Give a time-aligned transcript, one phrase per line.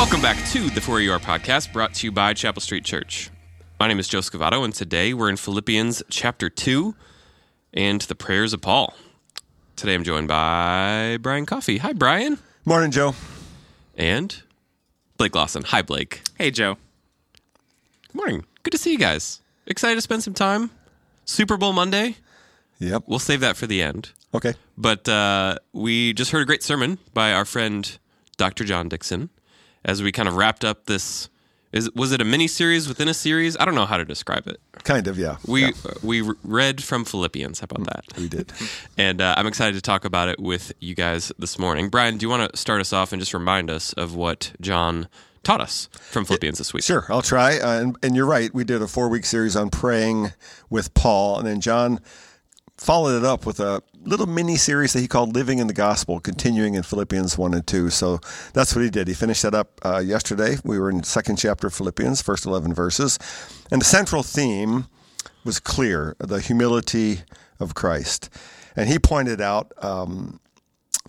[0.00, 3.28] Welcome back to the For You Are podcast, brought to you by Chapel Street Church.
[3.78, 6.94] My name is Joe Scavato, and today we're in Philippians chapter 2
[7.74, 8.94] and the prayers of Paul.
[9.76, 11.76] Today I'm joined by Brian Coffey.
[11.76, 12.38] Hi, Brian.
[12.64, 13.14] Morning, Joe.
[13.94, 14.42] And
[15.18, 15.64] Blake Lawson.
[15.64, 16.22] Hi, Blake.
[16.38, 16.78] Hey, Joe.
[18.06, 18.46] Good morning.
[18.62, 19.42] Good to see you guys.
[19.66, 20.70] Excited to spend some time.
[21.26, 22.16] Super Bowl Monday.
[22.78, 23.02] Yep.
[23.06, 24.12] We'll save that for the end.
[24.32, 24.54] Okay.
[24.78, 27.98] But uh, we just heard a great sermon by our friend
[28.38, 28.64] Dr.
[28.64, 29.28] John Dixon
[29.84, 31.28] as we kind of wrapped up this.
[31.72, 33.56] Is was it a mini series within a series?
[33.60, 34.60] I don't know how to describe it.
[34.82, 35.36] Kind of, yeah.
[35.46, 37.60] We Yeah, uh, we read from Philippians.
[37.60, 38.04] How about that?
[38.18, 38.52] we did.
[38.98, 41.88] And uh, I'm excited to talk about it with you guys this morning.
[41.88, 45.06] Brian, do you want to start us off and just remind us of what John
[45.44, 46.82] taught us from Philippians this week?
[46.82, 47.58] Sure, I'll try.
[47.58, 48.52] Uh, and, and you're right.
[48.52, 50.32] We did a four week series on praying
[50.70, 52.00] with Paul, and then John
[52.76, 56.20] followed it up with a little mini series that he called Living in the Gospel,
[56.20, 57.90] continuing in Philippians 1 and 2.
[57.90, 58.20] So
[58.52, 59.08] that's what he did.
[59.08, 60.56] He finished that up uh, yesterday.
[60.64, 63.18] We were in second chapter of Philippians, first 11 verses.
[63.70, 64.86] And the central theme
[65.44, 67.20] was clear the humility
[67.58, 68.30] of Christ.
[68.76, 70.40] And he pointed out um,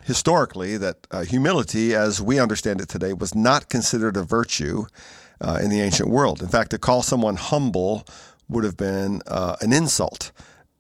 [0.03, 4.85] historically that uh, humility, as we understand it today, was not considered a virtue
[5.39, 6.41] uh, in the ancient world.
[6.41, 8.05] In fact, to call someone humble
[8.49, 10.31] would have been uh, an insult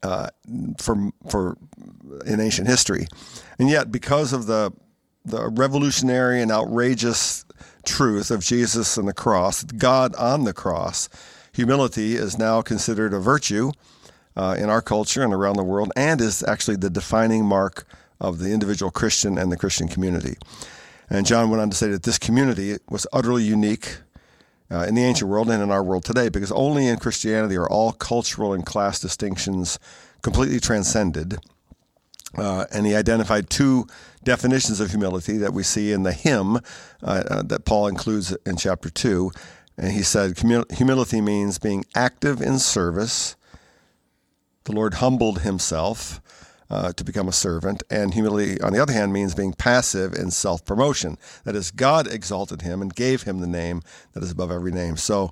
[0.03, 0.29] uh,
[0.77, 1.57] for for
[2.25, 3.07] in ancient history,
[3.59, 4.71] and yet because of the
[5.23, 7.45] the revolutionary and outrageous
[7.85, 11.09] truth of Jesus and the cross, God on the cross,
[11.53, 13.71] humility is now considered a virtue
[14.35, 17.85] uh, in our culture and around the world, and is actually the defining mark
[18.19, 20.35] of the individual Christian and the Christian community.
[21.09, 23.97] And John went on to say that this community was utterly unique
[24.71, 27.69] uh, in the ancient world and in our world today, because only in Christianity are
[27.69, 29.77] all cultural and class distinctions
[30.21, 31.37] completely transcended.
[32.37, 33.85] Uh, and he identified two
[34.23, 36.59] definitions of humility that we see in the hymn uh,
[37.03, 39.31] uh, that Paul includes in chapter 2.
[39.77, 43.35] And he said, humility means being active in service.
[44.65, 46.21] The Lord humbled himself
[46.71, 47.83] uh, to become a servant.
[47.89, 51.17] And humility, on the other hand, means being passive in self promotion.
[51.43, 53.81] That is, God exalted him and gave him the name
[54.13, 54.95] that is above every name.
[54.95, 55.31] So,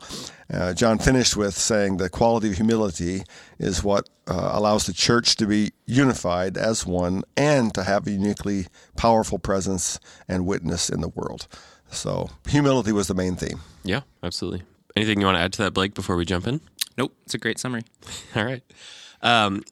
[0.54, 3.24] uh, John finished with saying the quality of humility
[3.58, 8.12] is what uh, allows the church to be unified as one and to have a
[8.12, 8.68] uniquely
[8.98, 11.48] powerful presence and witness in the world.
[11.90, 13.62] So, humility was the main theme.
[13.84, 14.64] Yeah, absolutely.
[14.98, 16.60] Anything you want to add to that, Blake, before we jump in?
[16.98, 17.84] Nope, it's a great summary.
[18.36, 18.62] All right.
[19.22, 19.64] Um,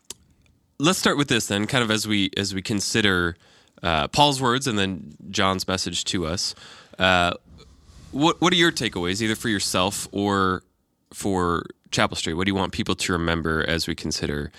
[0.80, 3.36] let's start with this then, kind of as we as we consider
[3.84, 6.56] uh, Paul's words and then John's message to us.
[6.98, 7.34] Uh,
[8.12, 10.64] what what are your takeaways, either for yourself or
[11.14, 12.34] for Chapel Street?
[12.34, 14.52] What do you want people to remember as we consider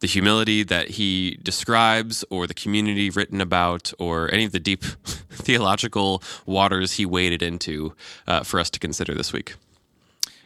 [0.00, 4.82] the humility that he describes, or the community written about, or any of the deep
[5.30, 7.94] theological waters he waded into
[8.26, 9.54] uh, for us to consider this week?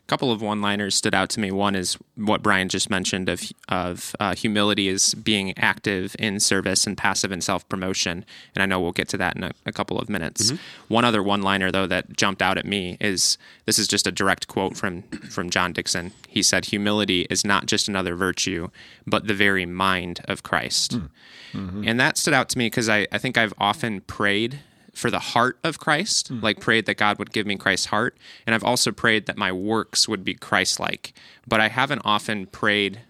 [0.09, 1.51] A couple of one-liners stood out to me.
[1.51, 6.87] One is what Brian just mentioned of of uh, humility is being active in service
[6.87, 8.25] and passive in self-promotion,
[8.55, 10.51] and I know we'll get to that in a, a couple of minutes.
[10.51, 10.95] Mm-hmm.
[10.95, 13.37] One other one-liner though that jumped out at me is
[13.67, 16.13] this is just a direct quote from from John Dixon.
[16.27, 18.69] He said, "Humility is not just another virtue,
[19.07, 21.11] but the very mind of Christ," mm.
[21.53, 21.87] mm-hmm.
[21.87, 24.61] and that stood out to me because I, I think I've often prayed
[24.99, 28.17] for the heart of Christ, like prayed that God would give me Christ's heart.
[28.45, 31.15] And I've also prayed that my works would be Christ like.
[31.47, 33.01] But I haven't often prayed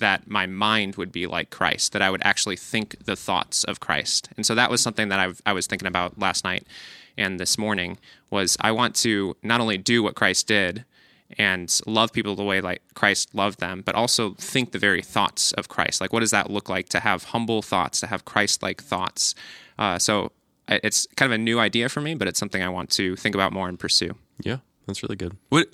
[0.00, 3.80] that my mind would be like Christ, that I would actually think the thoughts of
[3.80, 4.28] Christ.
[4.36, 6.66] And so that was something that I've, I was thinking about last night
[7.16, 7.96] and this morning
[8.28, 10.84] was I want to not only do what Christ did
[11.38, 15.52] and love people the way like Christ loved them, but also think the very thoughts
[15.52, 16.02] of Christ.
[16.02, 19.34] Like, what does that look like to have humble thoughts, to have Christ-like thoughts?
[19.78, 20.32] Uh, so
[20.68, 23.34] it's kind of a new idea for me, but it's something I want to think
[23.34, 24.14] about more and pursue.
[24.40, 25.36] Yeah, that's really good.
[25.48, 25.68] What?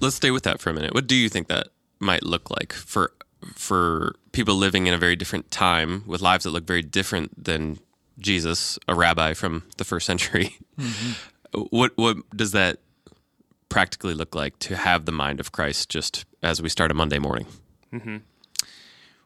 [0.00, 0.94] Let's stay with that for a minute.
[0.94, 1.68] What do you think that
[1.98, 3.12] might look like for
[3.54, 7.78] for people living in a very different time with lives that look very different than
[8.18, 10.56] Jesus, a rabbi from the first century?
[10.78, 11.12] Mm-hmm.
[11.70, 12.78] What what does that
[13.68, 17.18] practically look like to have the mind of Christ just as we start a Monday
[17.18, 17.46] morning?
[17.92, 18.18] Mm-hmm.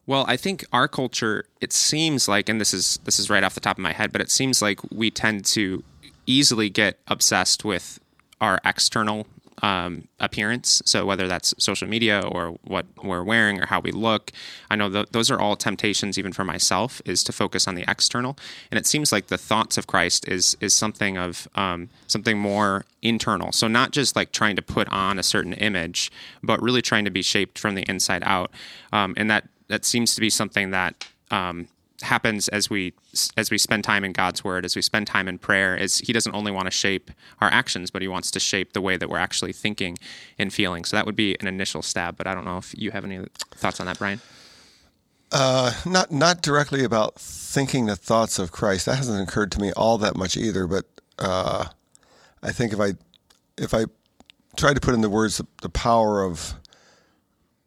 [0.07, 3.55] Well, I think our culture, it seems like, and this is this is right off
[3.55, 5.83] the top of my head, but it seems like we tend to
[6.27, 8.01] easily get obsessed with
[8.41, 9.27] our external
[9.63, 10.83] um, appearance.
[10.85, 14.31] So whether that's social media or what we're wearing or how we look,
[14.71, 17.85] I know th- those are all temptations, even for myself, is to focus on the
[17.89, 18.37] external.
[18.71, 22.85] And it seems like the thoughts of Christ is is something of um, something more
[23.01, 23.53] internal.
[23.53, 26.13] So not just like trying to put on a certain image,
[26.43, 28.51] but really trying to be shaped from the inside out.
[28.93, 31.69] Um, and that that seems to be something that um,
[32.03, 32.93] happens as we
[33.37, 36.13] as we spend time in God's word, as we spend time in prayer, is He
[36.13, 39.09] doesn't only want to shape our actions, but He wants to shape the way that
[39.09, 39.99] we're actually thinking
[40.39, 40.85] and feeling.
[40.85, 42.17] So that would be an initial stab.
[42.17, 43.25] But I don't know if you have any
[43.55, 44.21] thoughts on that, Brian.
[45.33, 48.87] Uh, not not directly about thinking the thoughts of Christ.
[48.87, 50.67] That hasn't occurred to me all that much either.
[50.67, 50.85] But
[51.19, 51.67] uh,
[52.43, 52.93] I think if I
[53.57, 53.87] if I
[54.57, 56.55] try to put in the words the power of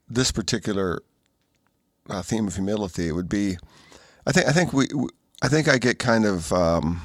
[0.09, 1.01] this particular
[2.09, 3.57] uh, theme of humility, it would be.
[4.25, 4.88] I think I think we
[5.42, 7.01] I think I get kind of um,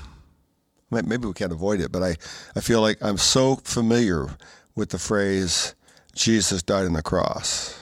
[0.90, 2.16] maybe we can't avoid it, but I
[2.56, 4.28] I feel like I'm so familiar
[4.74, 5.74] with the phrase
[6.14, 7.78] Jesus died on the cross.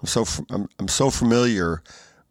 [0.00, 1.82] I'm so I'm, I'm so familiar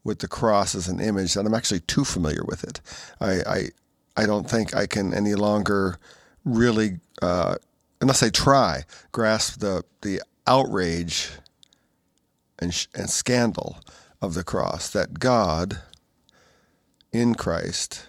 [0.04, 2.82] with the cross as an image that I'm actually too familiar with it.
[3.20, 3.70] I I,
[4.16, 6.00] I don't think I can any longer
[6.46, 7.56] really, uh,
[8.02, 11.30] unless I try, grasp the the outrage
[12.60, 13.80] and, and scandal
[14.22, 15.80] of the cross that God
[17.12, 18.08] in Christ,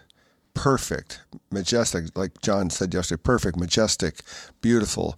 [0.54, 4.20] perfect, majestic, like John said yesterday, perfect, majestic,
[4.60, 5.16] beautiful,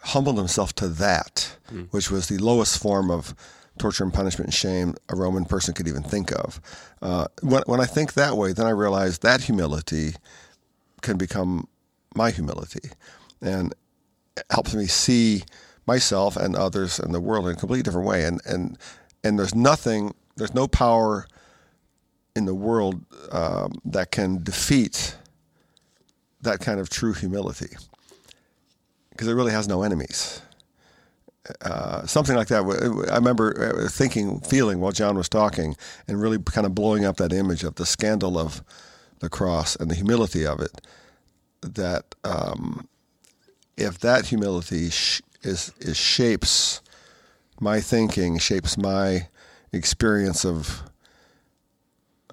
[0.00, 1.88] humbled himself to that, mm.
[1.90, 3.34] which was the lowest form of
[3.78, 6.60] torture and punishment and shame a Roman person could even think of.
[7.02, 10.14] Uh, when, when I think that way, then I realize that humility
[11.02, 11.68] can become
[12.14, 12.90] my humility
[13.42, 13.74] and
[14.50, 15.42] helps me see
[15.86, 18.24] myself and others and the world in a completely different way.
[18.24, 18.78] And, and,
[19.22, 21.26] and there's nothing, there's no power
[22.36, 25.16] in the world um, that can defeat
[26.40, 27.76] that kind of true humility
[29.10, 30.42] because it really has no enemies.
[31.60, 32.62] Uh, something like that.
[33.12, 35.76] I remember uh, thinking, feeling while John was talking,
[36.08, 38.62] and really kind of blowing up that image of the scandal of
[39.18, 40.80] the cross and the humility of it.
[41.60, 42.88] That um,
[43.76, 46.80] if that humility sh- is, is shapes
[47.60, 49.28] my thinking, shapes my
[49.72, 50.82] experience of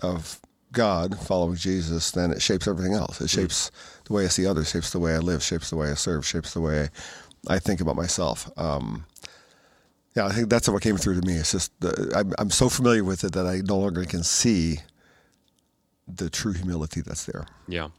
[0.01, 0.39] of
[0.71, 3.21] God, following Jesus, then it shapes everything else.
[3.21, 3.71] It shapes
[4.05, 6.25] the way I see others, shapes the way I live, shapes the way I serve,
[6.25, 6.89] shapes the way
[7.47, 8.49] I, I think about myself.
[8.57, 9.05] Um,
[10.15, 11.35] yeah, I think that's what came through to me.
[11.35, 14.79] It's just the, I'm, I'm so familiar with it that I no longer can see
[16.07, 17.45] the true humility that's there.
[17.67, 17.89] Yeah.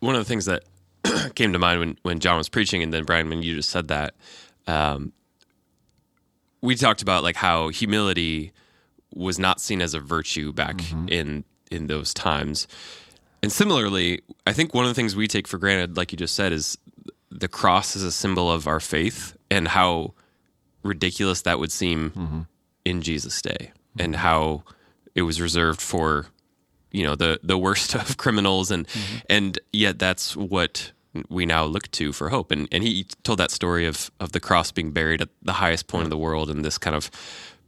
[0.00, 0.64] One of the things that
[1.34, 3.88] came to mind when, when John was preaching, and then Brian, when you just said
[3.88, 4.14] that,
[4.66, 5.12] um,
[6.60, 8.52] we talked about like how humility
[9.14, 11.08] was not seen as a virtue back mm-hmm.
[11.08, 12.68] in in those times.
[13.42, 16.34] And similarly, I think one of the things we take for granted, like you just
[16.34, 16.78] said, is
[17.30, 20.14] the cross is a symbol of our faith and how
[20.84, 22.40] ridiculous that would seem mm-hmm.
[22.84, 24.62] in Jesus' day, and how
[25.14, 26.26] it was reserved for
[26.92, 29.18] you know the the worst of criminals, and mm-hmm.
[29.28, 30.92] and yet that's what
[31.28, 32.50] we now look to for hope.
[32.50, 35.86] And and he told that story of of the cross being buried at the highest
[35.86, 37.10] point of the world, and this kind of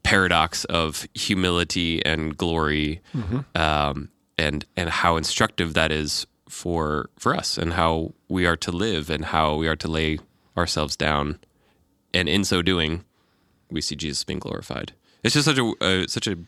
[0.03, 3.41] paradox of humility and glory, mm-hmm.
[3.61, 8.71] um, and and how instructive that is for for us, and how we are to
[8.71, 10.19] live, and how we are to lay
[10.57, 11.39] ourselves down
[12.15, 13.05] and in so doing,
[13.71, 14.93] we see Jesus being glorified.
[15.23, 16.39] It's just such a uh, such a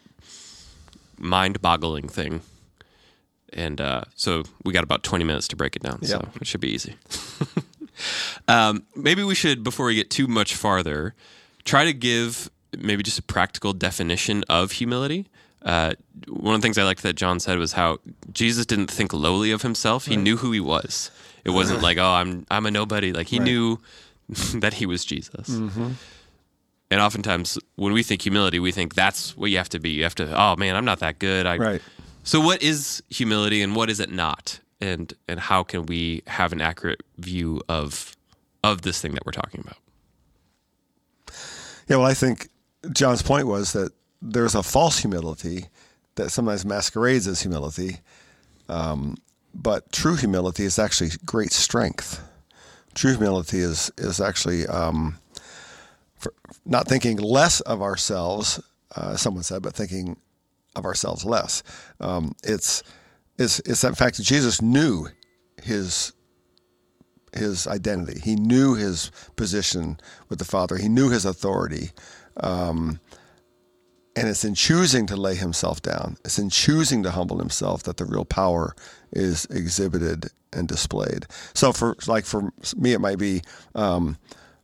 [1.18, 2.40] mind-boggling thing.
[3.52, 5.98] And uh, so we got about 20 minutes to break it down.
[6.02, 6.08] Yep.
[6.08, 6.96] So it should be easy.
[8.48, 11.14] um, maybe we should, before we get too much farther,
[11.64, 15.26] try to give maybe just a practical definition of humility.
[15.62, 15.94] Uh,
[16.28, 17.98] one of the things I liked that John said was how
[18.32, 20.06] Jesus didn't think lowly of himself.
[20.06, 20.22] He right.
[20.22, 21.10] knew who he was.
[21.44, 23.12] It wasn't like, oh, I'm I'm a nobody.
[23.12, 23.44] Like he right.
[23.44, 23.80] knew
[24.54, 25.48] that he was Jesus.
[25.48, 25.92] Mm-hmm.
[26.88, 29.90] And oftentimes, when we think humility, we think that's what you have to be.
[29.90, 31.46] You have to, oh man, I'm not that good.
[31.46, 31.82] I, right.
[32.26, 36.52] So, what is humility, and what is it not, and and how can we have
[36.52, 38.14] an accurate view of
[38.62, 39.78] of this thing that we're talking about?
[41.88, 42.48] Yeah, well, I think
[42.92, 45.66] John's point was that there's a false humility
[46.16, 47.98] that sometimes masquerades as humility,
[48.68, 49.16] um,
[49.54, 52.22] but true humility is actually great strength
[52.96, 55.18] true humility is is actually um,
[56.64, 58.60] not thinking less of ourselves,
[58.96, 60.16] uh, someone said, but thinking
[60.76, 61.62] of ourselves less.
[62.00, 62.82] Um, it's
[63.38, 65.08] it's it's that fact that Jesus knew
[65.62, 66.12] his
[67.34, 68.20] his identity.
[68.20, 70.76] He knew his position with the Father.
[70.76, 71.90] He knew his authority.
[72.38, 73.00] Um,
[74.16, 77.98] and it's in choosing to lay himself down, it's in choosing to humble himself that
[77.98, 78.74] the real power
[79.12, 81.26] is exhibited and displayed.
[81.54, 83.42] So, for like for me, it might be
[83.74, 84.16] um,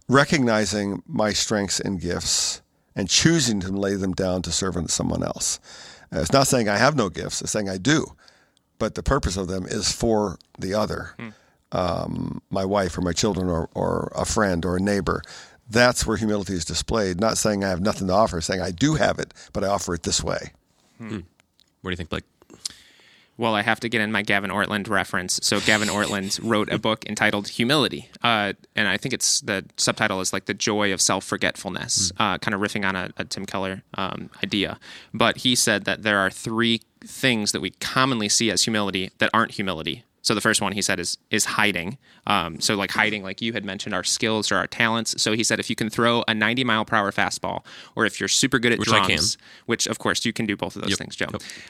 [0.08, 2.62] recognizing my strengths and gifts
[2.96, 5.60] and choosing to lay them down to serve someone else.
[6.12, 8.06] Uh, it's not saying I have no gifts, it's saying I do,
[8.78, 11.14] but the purpose of them is for the other.
[11.18, 11.28] Hmm.
[11.74, 15.22] Um, my wife or my children or, or a friend or a neighbor
[15.72, 17.20] that's where humility is displayed.
[17.20, 19.94] Not saying I have nothing to offer, saying I do have it, but I offer
[19.94, 20.52] it this way.
[20.98, 21.20] Hmm.
[21.80, 22.24] What do you think, Blake?
[23.42, 25.40] Well, I have to get in my Gavin Ortlund reference.
[25.42, 30.20] So Gavin Ortlund wrote a book entitled Humility, uh, and I think it's the subtitle
[30.20, 33.44] is like the joy of self forgetfulness, uh, kind of riffing on a, a Tim
[33.44, 34.78] Keller um, idea.
[35.12, 39.28] But he said that there are three things that we commonly see as humility that
[39.34, 40.04] aren't humility.
[40.22, 41.98] So the first one he said is is hiding.
[42.26, 45.20] Um, so like hiding, like you had mentioned, our skills or our talents.
[45.20, 47.64] So he said if you can throw a 90 mile per hour fastball,
[47.96, 49.36] or if you're super good at Which drums,
[49.66, 50.98] which of course you can do both of those Yep.
[50.98, 51.26] things, Joe.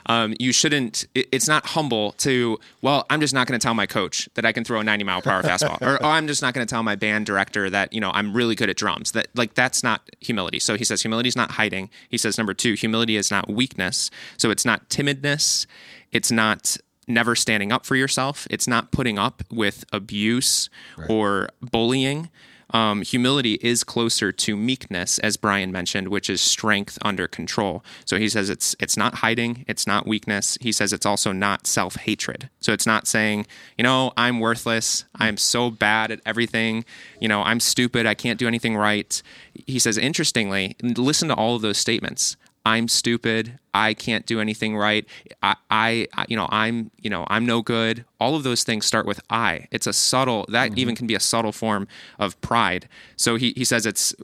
[0.07, 1.07] Um, you shouldn't.
[1.15, 2.59] It, it's not humble to.
[2.83, 5.05] Well, I'm just not going to tell my coach that I can throw a 90
[5.05, 7.71] mile per hour fastball, or oh, I'm just not going to tell my band director
[7.71, 9.13] that you know I'm really good at drums.
[9.13, 10.59] That like that's not humility.
[10.59, 11.89] So he says humility is not hiding.
[12.11, 14.11] He says number two, humility is not weakness.
[14.37, 15.67] So it's not timidness.
[16.13, 18.47] It's not never standing up for yourself.
[18.51, 20.71] It's not putting up with abuse
[21.09, 22.31] or bullying.
[22.73, 27.85] Um, humility is closer to meekness, as Brian mentioned, which is strength under control.
[28.07, 30.57] So he says it's it's not hiding, it's not weakness.
[30.61, 32.49] He says it's also not self hatred.
[32.61, 36.85] So it's not saying, you know, I'm worthless, I'm so bad at everything,
[37.21, 39.23] you know, I'm stupid, I can't do anything right.
[39.67, 42.37] He says, interestingly, listen to all of those statements.
[42.65, 43.59] I'm stupid.
[43.75, 45.07] I can't do anything right.
[45.43, 48.05] I, I, you know, I'm, you know, I'm no good.
[48.21, 49.67] All of those things start with I.
[49.71, 50.79] It's a subtle, that mm-hmm.
[50.79, 51.89] even can be a subtle form
[52.19, 52.89] of pride.
[53.17, 54.15] So he, he says it's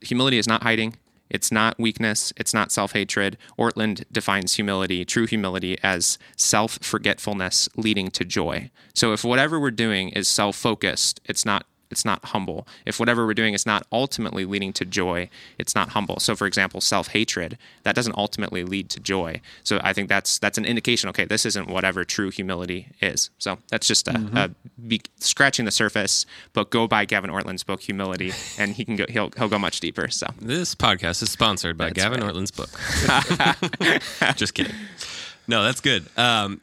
[0.00, 0.96] humility is not hiding.
[1.28, 2.32] It's not weakness.
[2.36, 3.36] It's not self hatred.
[3.58, 8.70] Ortlund defines humility, true humility, as self forgetfulness leading to joy.
[8.94, 12.66] So if whatever we're doing is self focused, it's not it's not humble.
[12.84, 15.28] If whatever we're doing is not ultimately leading to joy,
[15.58, 16.20] it's not humble.
[16.20, 19.40] So, for example, self-hatred that doesn't ultimately lead to joy.
[19.64, 21.08] So, I think that's that's an indication.
[21.10, 23.30] Okay, this isn't whatever true humility is.
[23.38, 24.50] So, that's just a, a
[24.86, 26.26] be, scratching the surface.
[26.52, 29.04] But go buy Gavin Ortlund's book, Humility, and he can go.
[29.08, 30.08] He'll he'll go much deeper.
[30.08, 32.34] So, This podcast is sponsored by Gavin right.
[32.34, 32.70] Ortlund's book.
[34.36, 34.74] Just kidding.
[35.48, 36.04] No, that's good.
[36.16, 36.60] Um,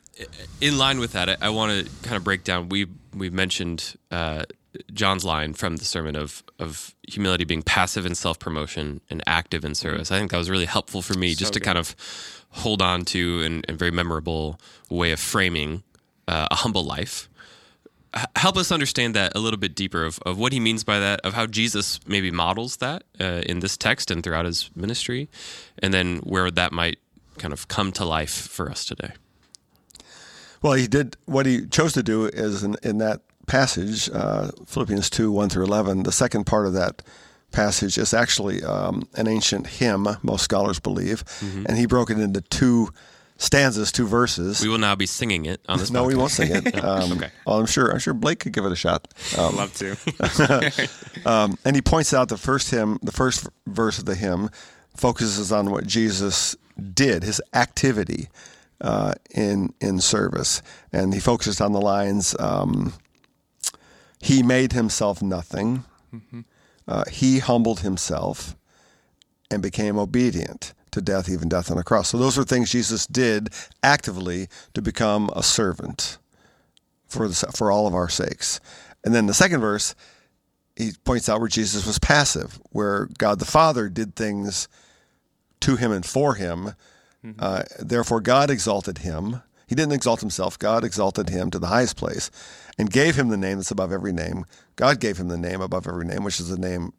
[0.61, 2.69] in line with that, I, I want to kind of break down.
[2.69, 4.43] We we mentioned uh,
[4.93, 9.65] John's line from the sermon of of humility being passive in self promotion and active
[9.65, 10.11] in service.
[10.11, 11.65] I think that was really helpful for me just to good.
[11.65, 11.95] kind of
[12.49, 15.83] hold on to and, and very memorable way of framing
[16.27, 17.27] uh, a humble life
[18.15, 20.99] h- help us understand that a little bit deeper of, of what he means by
[20.99, 25.29] that, of how Jesus maybe models that uh, in this text and throughout his ministry,
[25.79, 26.99] and then where that might
[27.37, 29.11] kind of come to life for us today.
[30.61, 35.09] Well, he did what he chose to do is in, in that passage, uh, Philippians
[35.09, 36.03] 2 1 through 11.
[36.03, 37.01] The second part of that
[37.51, 42.41] passage is actually um, an ancient hymn, most scholars believe, and he broke it into
[42.41, 42.89] two
[43.37, 44.61] stanzas, two verses.
[44.61, 45.91] We will now be singing it on this.
[45.91, 46.17] no, we podcast.
[46.17, 46.75] won't sing it.
[46.83, 47.29] Um, Okay.
[47.45, 47.91] well, I'm sure.
[47.91, 49.07] I'm sure Blake could give it a shot.
[49.37, 49.95] Um, love to.
[51.25, 54.49] um, and he points out the first hymn, the first verse of the hymn,
[54.95, 56.55] focuses on what Jesus
[56.93, 58.29] did, his activity
[58.81, 62.35] uh, in in service, and he focuses on the lines.
[62.39, 62.93] Um,
[64.23, 65.83] he made himself nothing.
[66.87, 68.55] Uh, he humbled himself
[69.51, 72.09] and became obedient to death, even death on a cross.
[72.09, 73.49] So those are things Jesus did
[73.81, 76.17] actively to become a servant
[77.05, 78.61] for the, for all of our sakes.
[79.03, 79.93] And then the second verse,
[80.77, 84.69] he points out where Jesus was passive, where God the Father did things
[85.59, 86.75] to him and for him.
[87.39, 89.41] Uh, therefore, God exalted him.
[89.67, 90.59] He didn't exalt himself.
[90.59, 92.29] God exalted him to the highest place
[92.77, 94.45] and gave him the name that's above every name.
[94.75, 96.93] God gave him the name above every name, which is the name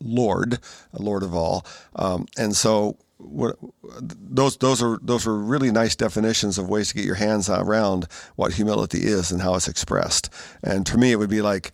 [0.00, 0.58] Lord,
[0.92, 1.64] Lord of all.
[1.96, 6.94] Um, and so what, those those are those are really nice definitions of ways to
[6.94, 10.28] get your hands around what humility is and how it's expressed.
[10.62, 11.72] And to me, it would be like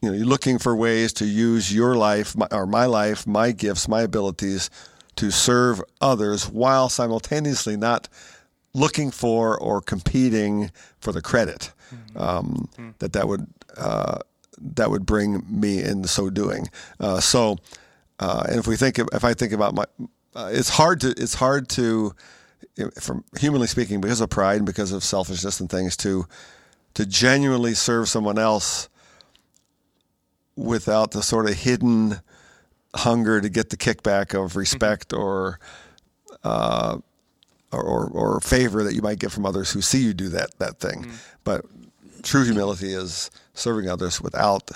[0.00, 3.50] you know, you're looking for ways to use your life my, or my life, my
[3.50, 4.70] gifts, my abilities
[5.16, 8.08] to serve others while simultaneously not
[8.74, 10.70] looking for or competing
[11.00, 11.72] for the credit
[12.16, 13.46] um, that that would
[13.76, 14.18] uh,
[14.60, 16.68] that would bring me in so doing.
[17.00, 17.56] Uh, so,
[18.18, 19.84] uh, and if we think, if I think about my,
[20.34, 22.14] uh, it's hard to it's hard to,
[23.00, 26.26] from humanly speaking, because of pride and because of selfishness and things, to
[26.94, 28.88] to genuinely serve someone else
[30.56, 32.20] without the sort of hidden
[32.96, 35.60] hunger to get the kickback of respect or,
[36.42, 36.98] uh,
[37.72, 40.58] or, or or favor that you might get from others who see you do that
[40.58, 41.10] that thing.
[41.44, 41.64] But
[42.22, 44.70] true humility is serving others without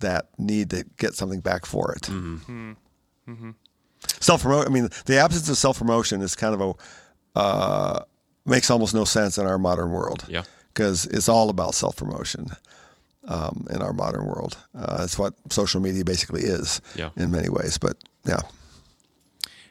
[0.00, 2.08] that need to get something back for it.
[4.20, 4.66] Self promote.
[4.66, 8.04] I mean, the absence of self promotion is kind of a uh,
[8.44, 10.24] makes almost no sense in our modern world.
[10.28, 10.42] Yeah.
[10.74, 12.48] because it's all about self promotion
[13.28, 14.56] um, in our modern world.
[14.74, 17.10] Uh, that's what social media basically is Yeah.
[17.16, 17.78] in many ways.
[17.78, 18.40] But yeah,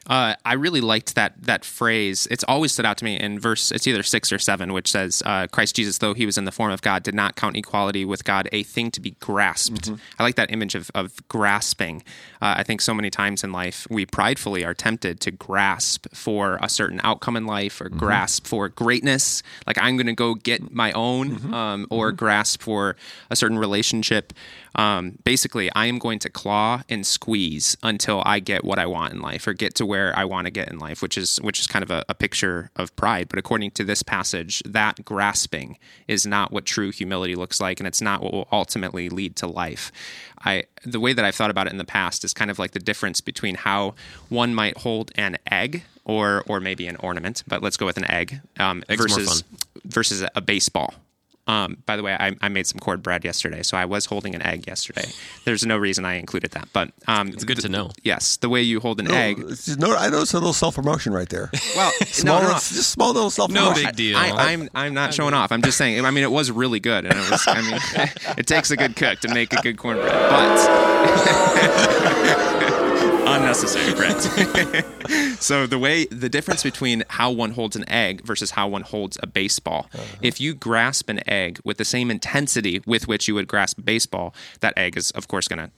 [0.08, 2.26] Uh, I really liked that that phrase.
[2.30, 3.70] It's always stood out to me in verse.
[3.70, 6.50] It's either six or seven, which says, uh, "Christ Jesus, though he was in the
[6.50, 9.94] form of God, did not count equality with God a thing to be grasped." Mm-hmm.
[10.18, 12.02] I like that image of of grasping.
[12.40, 16.58] Uh, I think so many times in life we pridefully are tempted to grasp for
[16.60, 17.98] a certain outcome in life, or Mm-hmm.
[17.98, 19.42] grasp for greatness.
[19.68, 21.54] Like I'm going to go get my own, Mm-hmm.
[21.54, 22.96] um, or grasp for
[23.30, 24.32] a certain relationship.
[24.74, 29.12] Um, basically, I am going to claw and squeeze until I get what I want
[29.12, 31.60] in life, or get to where I want to get in life, which is which
[31.60, 33.28] is kind of a, a picture of pride.
[33.28, 37.86] But according to this passage, that grasping is not what true humility looks like, and
[37.86, 39.92] it's not what will ultimately lead to life.
[40.44, 42.72] I the way that I've thought about it in the past is kind of like
[42.72, 43.94] the difference between how
[44.28, 48.10] one might hold an egg or or maybe an ornament, but let's go with an
[48.10, 49.44] egg um, versus
[49.84, 50.94] versus a baseball.
[51.52, 54.42] Um, by the way, I, I made some cornbread yesterday, so I was holding an
[54.42, 55.04] egg yesterday.
[55.44, 57.90] There's no reason I included that, but um, It's good to know.
[58.02, 59.36] yes, the way you hold an Oh, egg.
[59.48, 61.50] just- no, I noticed a little self promotion right there.
[61.76, 62.54] Well, Small, no, no, no.
[62.54, 63.82] just small little self promotion.
[63.82, 64.16] No big deal.
[64.16, 65.52] I, I'm I'm not showing off.
[65.52, 66.04] I'm just saying.
[66.04, 67.42] I mean, it was really good, and it was.
[67.46, 67.80] I mean,
[68.38, 70.58] it takes a good cook to make a good cornbread, but
[73.52, 75.40] unnecessary, Brett.
[75.42, 79.18] so the way the difference between how one holds an egg versus how one holds
[79.22, 79.88] a baseball.
[79.92, 80.04] Uh-huh.
[80.22, 83.82] If you grasp an egg with the same intensity with which you would grasp a
[83.82, 85.70] baseball, that egg is of course going to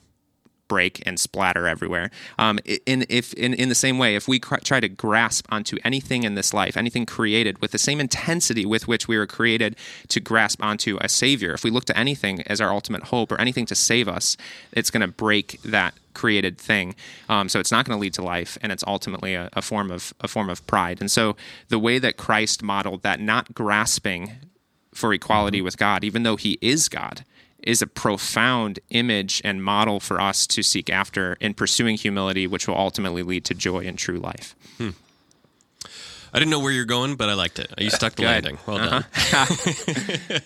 [0.68, 2.10] break and splatter everywhere.
[2.38, 5.76] Um, in if in, in the same way, if we cr- try to grasp onto
[5.84, 9.76] anything in this life, anything created with the same intensity with which we were created
[10.08, 13.40] to grasp onto a savior, if we look to anything as our ultimate hope or
[13.40, 14.36] anything to save us,
[14.72, 16.94] it's going to break that created thing.
[17.28, 19.90] Um, so it's not going to lead to life, and it's ultimately a, a form
[19.90, 21.00] of a form of pride.
[21.00, 21.36] And so
[21.68, 24.32] the way that Christ modeled that, not grasping
[24.94, 27.24] for equality with God, even though He is God
[27.66, 32.68] is a profound image and model for us to seek after in pursuing humility, which
[32.68, 34.54] will ultimately lead to joy and true life.
[36.34, 37.72] I didn't know where you're going, but I liked it.
[37.78, 38.28] You stuck the Good.
[38.28, 38.58] landing.
[38.66, 39.04] Well done.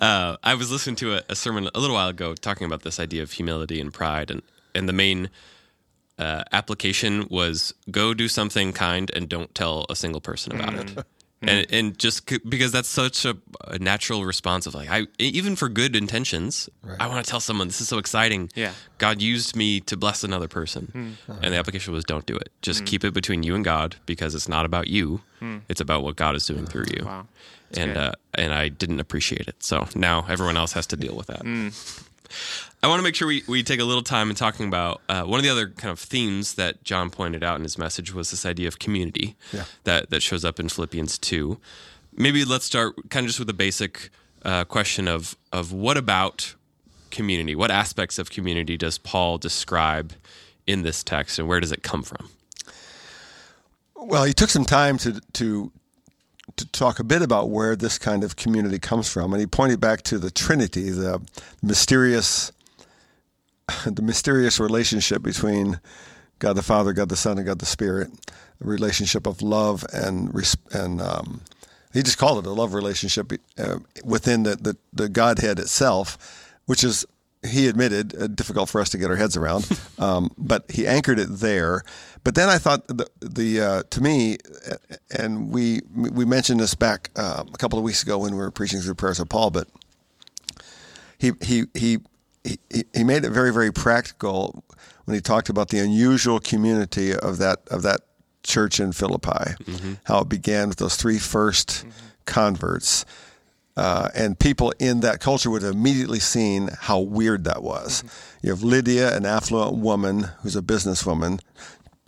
[0.00, 2.98] uh, I was listening to a, a sermon a little while ago talking about this
[2.98, 4.42] idea of humility and pride, and
[4.74, 5.30] and the main
[6.18, 11.06] uh, application was go do something kind and don't tell a single person about it.
[11.46, 11.58] Mm-hmm.
[11.58, 13.36] And, and just c- because that's such a,
[13.68, 17.68] a natural response of like I even for good intentions I want to tell someone
[17.68, 18.50] this is so exciting.
[18.54, 18.72] Yeah.
[18.98, 21.16] God used me to bless another person.
[21.26, 21.32] Hmm.
[21.42, 22.50] And the application was don't do it.
[22.62, 22.86] Just hmm.
[22.86, 25.20] keep it between you and God because it's not about you.
[25.40, 25.58] Hmm.
[25.68, 27.04] It's about what God is doing through you.
[27.04, 27.26] Wow.
[27.76, 29.62] and uh, and I didn't appreciate it.
[29.62, 31.44] So now everyone else has to deal with that.
[32.82, 35.22] I want to make sure we, we take a little time in talking about uh,
[35.24, 38.30] one of the other kind of themes that John pointed out in his message was
[38.30, 39.64] this idea of community Yeah.
[39.84, 41.58] that that shows up in Philippians two.
[42.16, 44.10] Maybe let's start kind of just with a basic
[44.44, 46.54] uh, question of of what about
[47.10, 47.54] community?
[47.54, 50.12] What aspects of community does Paul describe
[50.66, 52.28] in this text, and where does it come from?
[53.96, 55.72] Well, he took some time to to
[56.56, 59.80] to talk a bit about where this kind of community comes from, and he pointed
[59.80, 61.20] back to the Trinity, the
[61.62, 62.52] mysterious,
[63.86, 65.80] the mysterious relationship between
[66.38, 68.10] God the Father, God the Son, and God the Spirit,
[68.60, 70.34] a relationship of love and
[70.72, 71.40] and um,
[71.92, 76.82] he just called it a love relationship uh, within the, the the Godhead itself, which
[76.82, 77.06] is
[77.46, 81.18] he admitted uh, difficult for us to get our heads around, um, but he anchored
[81.18, 81.82] it there.
[82.22, 84.38] But then I thought the, the uh, to me,
[85.16, 88.50] and we we mentioned this back uh, a couple of weeks ago when we were
[88.50, 89.68] preaching through prayers of Paul, but
[91.18, 91.98] he he he
[92.44, 94.64] he, he made it very very practical
[95.04, 98.00] when he talked about the unusual community of that of that
[98.42, 99.54] church in Philippi,
[100.04, 101.84] how it began with those three 1st
[102.26, 103.04] converts.
[103.76, 108.04] Uh, and people in that culture would have immediately seen how weird that was.
[108.40, 111.40] You have Lydia, an affluent woman who's a businesswoman,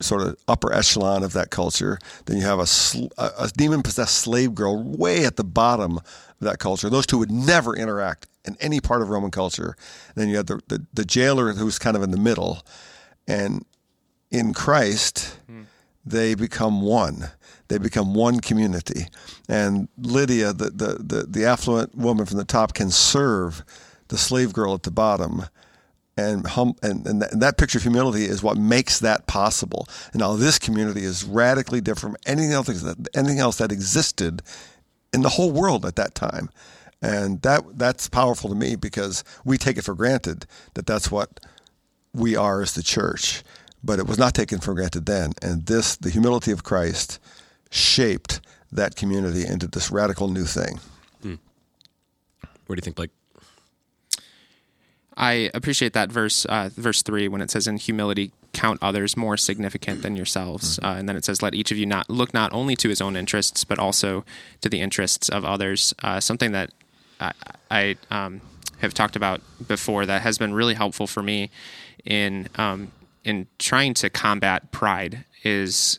[0.01, 1.99] sort of upper echelon of that culture.
[2.27, 6.05] Then you have a, sl- a a demon-possessed slave girl way at the bottom of
[6.41, 6.89] that culture.
[6.91, 9.77] Those two would never interact in any part of Roman culture.
[10.15, 12.63] then you have the, the, the jailer who's kind of in the middle.
[13.27, 13.65] And
[14.31, 15.39] in Christ,
[16.05, 17.31] they become one.
[17.69, 19.07] They become one community.
[19.49, 23.65] And Lydia, the, the, the, the affluent woman from the top, can serve
[24.09, 25.45] the slave girl at the bottom.
[26.17, 29.87] And, hum, and, and, that, and that picture of humility is what makes that possible.
[30.13, 34.43] And now this community is radically different from anything else that, anything else that existed
[35.13, 36.51] in the whole world at that time.
[37.03, 41.41] And that that's powerful to me because we take it for granted that that's what
[42.15, 43.43] we are as the church,
[43.85, 45.33] but it was not taken for granted then.
[45.43, 47.19] And this, the humility of Christ,
[47.71, 48.41] shaped
[48.73, 50.81] that community into this radical new thing.
[52.67, 53.11] What do you think, Blake?
[55.17, 59.37] I appreciate that verse, uh, verse three, when it says, "In humility count others more
[59.37, 60.79] significant than yourselves.
[60.83, 63.01] Uh, and then it says, "Let each of you not look not only to his
[63.01, 64.25] own interests, but also
[64.61, 66.71] to the interests of others." Uh, something that
[67.21, 67.33] I,
[67.71, 68.41] I um,
[68.79, 71.51] have talked about before that has been really helpful for me
[72.05, 72.93] in um,
[73.25, 75.99] in trying to combat pride is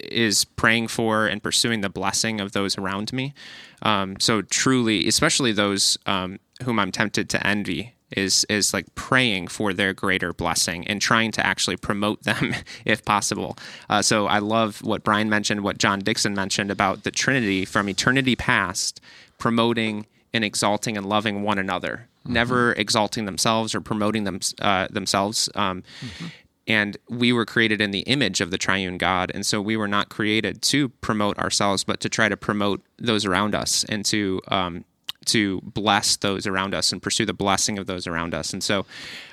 [0.00, 3.34] is praying for and pursuing the blessing of those around me.
[3.82, 9.48] Um, so truly, especially those um, whom I'm tempted to envy, is is like praying
[9.48, 12.54] for their greater blessing and trying to actually promote them
[12.84, 13.56] if possible.
[13.90, 17.88] Uh, so I love what Brian mentioned, what John Dixon mentioned about the Trinity from
[17.88, 19.00] eternity past,
[19.38, 22.32] promoting and exalting and loving one another, mm-hmm.
[22.32, 25.48] never exalting themselves or promoting them uh, themselves.
[25.54, 26.26] Um, mm-hmm.
[26.66, 29.30] And we were created in the image of the triune God.
[29.34, 33.26] And so we were not created to promote ourselves, but to try to promote those
[33.26, 34.84] around us and to um,
[35.26, 38.52] to bless those around us and pursue the blessing of those around us.
[38.52, 38.86] And so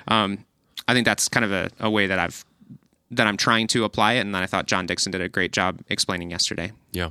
[0.08, 0.44] um,
[0.88, 2.44] I think that's kind of a, a, way that I've
[3.10, 4.20] that I'm trying to apply it.
[4.20, 6.72] And then I thought John Dixon did a great job explaining yesterday.
[6.92, 7.10] Yeah.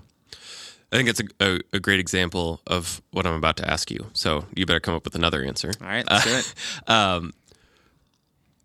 [0.91, 4.07] I think it's a, a, a, great example of what I'm about to ask you.
[4.13, 5.71] So you better come up with another answer.
[5.79, 6.53] All right, let's uh, do it.
[6.87, 7.33] Um,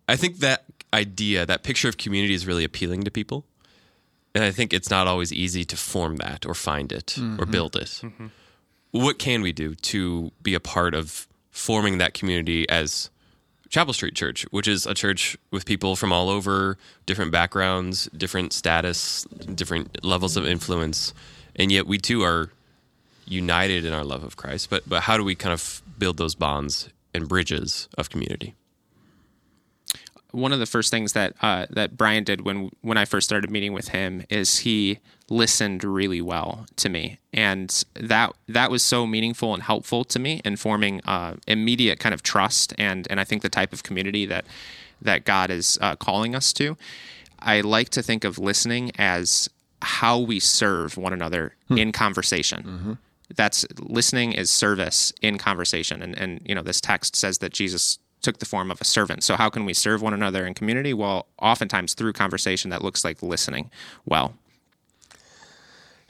[0.09, 3.45] I think that idea, that picture of community is really appealing to people.
[4.35, 7.41] And I think it's not always easy to form that or find it mm-hmm.
[7.41, 8.01] or build it.
[8.03, 8.27] Mm-hmm.
[8.91, 13.11] What can we do to be a part of forming that community as
[13.69, 18.53] Chapel Street Church, which is a church with people from all over, different backgrounds, different
[18.53, 21.13] status, different levels of influence,
[21.57, 22.51] and yet we too are
[23.27, 24.71] united in our love of Christ.
[24.71, 28.55] But but how do we kind of build those bonds and bridges of community?
[30.37, 33.51] One of the first things that uh, that Brian did when when I first started
[33.51, 34.99] meeting with him is he
[35.31, 40.43] listened really well to me, and that that was so meaningful and helpful to me
[40.45, 44.27] in forming uh, immediate kind of trust and and I think the type of community
[44.27, 44.45] that
[45.01, 46.77] that God is uh, calling us to.
[47.39, 49.49] I like to think of listening as
[49.83, 51.79] how we serve one another hmm.
[51.79, 52.63] in conversation.
[52.63, 52.93] Mm-hmm.
[53.35, 57.99] That's listening is service in conversation, and and you know this text says that Jesus
[58.27, 59.23] took the form of a servant.
[59.23, 60.93] So how can we serve one another in community?
[60.93, 63.71] Well, oftentimes through conversation that looks like listening
[64.05, 64.35] well.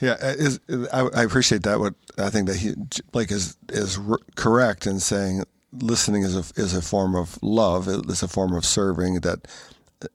[0.01, 0.61] Yeah, uh, is,
[0.93, 1.79] I, I, appreciate that.
[1.79, 2.75] What I think that he,
[3.13, 3.99] Blake is is
[4.35, 7.87] correct in saying listening is a is a form of love.
[7.89, 9.47] It's a form of serving that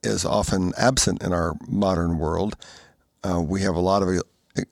[0.04, 2.56] is often absent in our modern world.
[3.24, 4.22] Uh, we have a lot of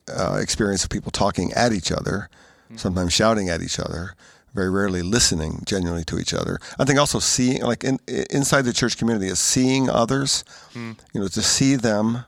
[0.08, 2.28] uh, experience of people talking at each other,
[2.66, 2.76] mm-hmm.
[2.76, 4.14] sometimes shouting at each other
[4.54, 6.58] very rarely listening genuinely to each other.
[6.78, 7.98] I think also seeing, like in,
[8.30, 10.44] inside the church community, is seeing others.
[10.74, 10.98] Mm.
[11.14, 12.24] You know, to see them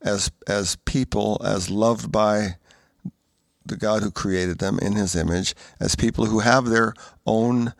[0.00, 2.56] as as people, as loved by
[3.64, 6.94] the God who created them in His image, as people who have their
[7.26, 7.74] own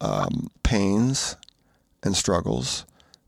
[0.00, 1.36] um, pains
[2.02, 2.84] and struggles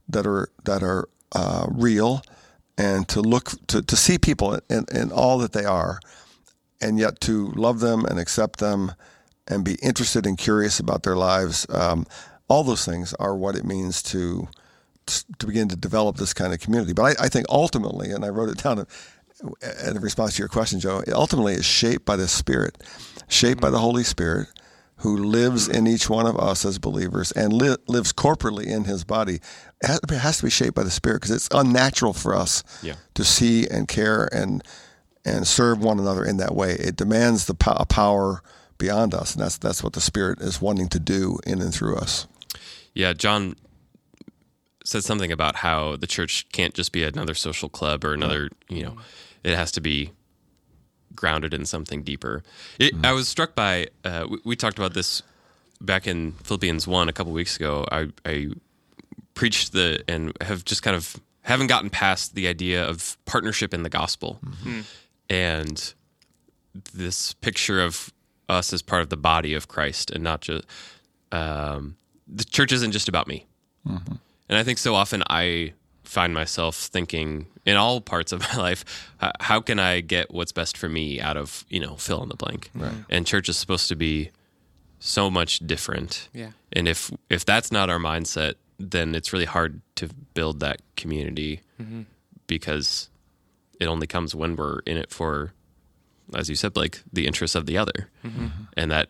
[0.09, 2.21] that are that are uh, real,
[2.77, 5.99] and to look to, to see people in, in all that they are,
[6.81, 8.93] and yet to love them and accept them
[9.47, 11.65] and be interested and curious about their lives.
[11.69, 12.05] Um,
[12.47, 14.47] all those things are what it means to
[15.07, 16.93] to begin to develop this kind of community.
[16.93, 18.85] But I, I think ultimately, and I wrote it down
[19.85, 21.03] in, response to your question, Joe.
[21.11, 22.77] Ultimately, is shaped by the Spirit,
[23.27, 24.47] shaped by the Holy Spirit,
[24.97, 29.03] who lives in each one of us as believers and li- lives corporately in His
[29.03, 29.39] body.
[29.81, 32.93] It has to be shaped by the Spirit because it's unnatural for us yeah.
[33.15, 34.63] to see and care and
[35.23, 36.73] and serve one another in that way.
[36.73, 38.41] It demands the po- power
[38.81, 41.95] beyond us, and that's that's what the Spirit is wanting to do in and through
[41.95, 42.27] us.
[42.93, 43.55] Yeah, John
[44.83, 48.81] said something about how the church can't just be another social club or another, you
[48.83, 48.97] know,
[49.43, 50.11] it has to be
[51.13, 52.41] grounded in something deeper.
[52.79, 53.05] It, mm-hmm.
[53.05, 55.21] I was struck by uh, we, we, talked about this
[55.79, 57.85] back in Philippians one a couple weeks ago.
[57.91, 58.47] I, I
[59.35, 63.83] preached the and have just kind of haven't gotten past the idea of partnership in
[63.83, 64.81] the gospel mm-hmm.
[65.29, 65.93] and
[66.93, 68.11] this picture of
[68.51, 70.65] us as part of the body of Christ and not just
[71.31, 71.95] um,
[72.27, 73.45] the church isn't just about me.
[73.87, 74.15] Mm-hmm.
[74.49, 79.13] And I think so often I find myself thinking in all parts of my life,
[79.39, 82.35] how can I get what's best for me out of, you know, fill in the
[82.35, 82.69] blank.
[82.75, 82.93] Right.
[83.09, 84.31] And church is supposed to be
[84.99, 86.29] so much different.
[86.33, 86.51] Yeah.
[86.73, 91.61] And if if that's not our mindset, then it's really hard to build that community
[91.81, 92.01] mm-hmm.
[92.47, 93.09] because
[93.79, 95.53] it only comes when we're in it for
[96.35, 98.47] as you said, like the interests of the other, mm-hmm.
[98.77, 99.09] and that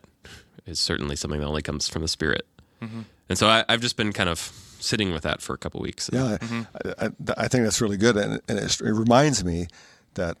[0.66, 2.46] is certainly something that only comes from the spirit.
[2.80, 3.02] Mm-hmm.
[3.28, 4.38] And so I, have just been kind of
[4.80, 6.10] sitting with that for a couple weeks.
[6.12, 6.62] Yeah, mm-hmm.
[6.98, 9.68] I, I, I, think that's really good, and, and it, it, reminds me
[10.14, 10.36] that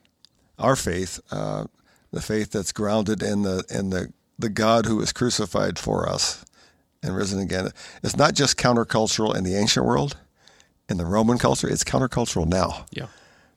[0.58, 1.66] our faith, uh,
[2.12, 6.44] the faith that's grounded in the in the the God who was crucified for us
[7.02, 7.70] and risen again,
[8.02, 10.16] it's not just countercultural in the ancient world
[10.88, 13.06] in the Roman culture, it's countercultural now Yeah.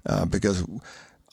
[0.05, 0.63] uh, because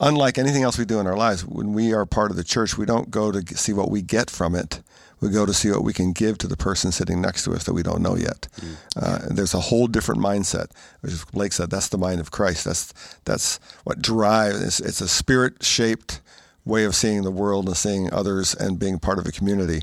[0.03, 2.77] unlike anything else we do in our lives, when we are part of the church,
[2.77, 4.81] we don't go to see what we get from it.
[5.21, 7.63] We go to see what we can give to the person sitting next to us
[7.63, 8.49] that we don't know yet.
[8.97, 10.67] Uh, and there's a whole different mindset.
[10.99, 12.65] which Blake said, that's the mind of Christ.
[12.65, 14.61] That's that's what drives.
[14.61, 16.19] It's, it's a spirit-shaped
[16.65, 19.81] way of seeing the world and seeing others and being part of a community.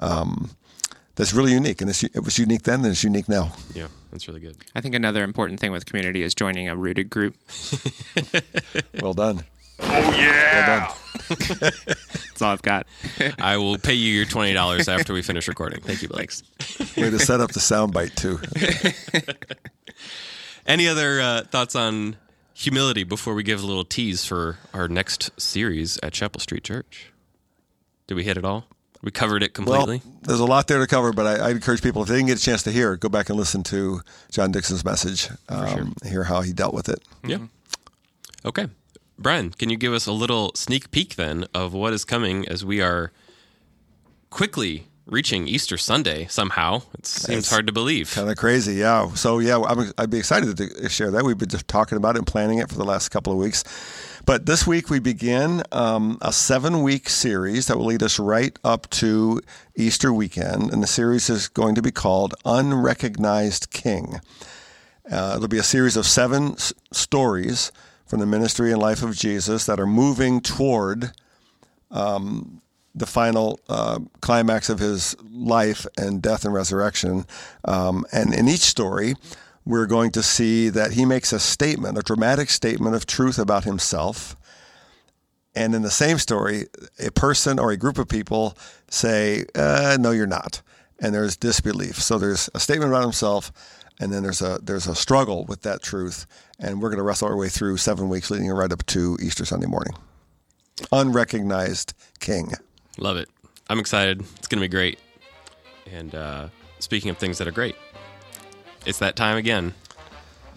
[0.00, 0.50] Um,
[1.14, 3.52] that's really unique, and it's, it was unique then, and it's unique now.
[3.74, 3.88] Yeah.
[4.10, 4.56] That's really good.
[4.74, 7.36] I think another important thing with community is joining a rooted group.
[9.00, 9.44] Well done.
[11.28, 12.86] That's all I've got.
[13.38, 15.80] I will pay you your twenty dollars after we finish recording.
[15.80, 16.32] Thank you, Blake.
[16.96, 18.40] Way to set up the soundbite too.
[20.66, 22.16] Any other uh, thoughts on
[22.54, 27.12] humility before we give a little tease for our next series at Chapel Street Church?
[28.06, 28.66] Did we hit it all?
[29.02, 30.02] We covered it completely.
[30.04, 32.28] Well, there's a lot there to cover, but I, I encourage people if they didn't
[32.28, 35.28] get a chance to hear, it, go back and listen to John Dixon's message.
[35.48, 37.02] Um, Hear how he dealt with it.
[37.24, 37.38] yeah.
[38.44, 38.66] Okay.
[39.20, 42.64] Brian, can you give us a little sneak peek then of what is coming as
[42.64, 43.12] we are
[44.30, 46.80] quickly reaching Easter Sunday somehow?
[46.94, 48.10] It seems It's hard to believe.
[48.14, 49.12] Kind of crazy, yeah.
[49.12, 51.22] So yeah, I'm, I'd be excited to share that.
[51.22, 53.62] We've been just talking about it and planning it for the last couple of weeks.
[54.24, 58.88] But this week we begin um, a seven-week series that will lead us right up
[58.90, 59.42] to
[59.76, 64.20] Easter weekend, and the series is going to be called "Unrecognized King."
[65.10, 67.70] Uh, it'll be a series of seven s- stories
[68.10, 71.12] from the ministry and life of Jesus that are moving toward
[71.92, 72.60] um,
[72.92, 77.24] the final uh, climax of his life and death and resurrection.
[77.64, 79.14] Um, and in each story,
[79.64, 83.62] we're going to see that he makes a statement, a dramatic statement of truth about
[83.62, 84.34] himself.
[85.54, 86.64] And in the same story,
[86.98, 90.62] a person or a group of people say, uh, "No, you're not,"
[90.98, 92.02] and there's disbelief.
[92.02, 93.52] So there's a statement about himself,
[94.00, 96.26] and then there's a there's a struggle with that truth.
[96.60, 99.44] And we're going to wrestle our way through seven weeks, leading right up to Easter
[99.44, 99.94] Sunday morning.
[100.92, 102.52] Unrecognized King.
[102.98, 103.28] Love it.
[103.68, 104.20] I'm excited.
[104.36, 104.98] It's going to be great.
[105.90, 107.76] And uh, speaking of things that are great,
[108.84, 109.74] it's that time again.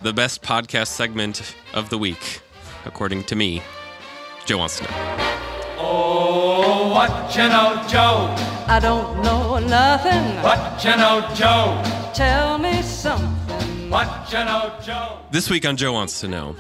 [0.01, 2.41] The best podcast segment of the week,
[2.85, 3.61] according to me.
[4.45, 4.89] Joe wants to know.
[5.79, 8.35] Oh, what you know, Joe?
[8.67, 10.41] I don't know nothing.
[10.43, 11.81] What you know, Joe?
[12.13, 13.42] Tell me something.
[13.93, 15.19] What you know, Joe?
[15.29, 16.55] This week on Joe Wants to Know,